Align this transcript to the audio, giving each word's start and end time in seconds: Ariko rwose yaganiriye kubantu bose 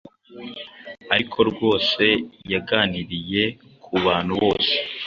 Ariko 1.13 1.37
rwose 1.49 2.03
yaganiriye 2.53 3.43
kubantu 3.83 4.33
bose 4.41 4.73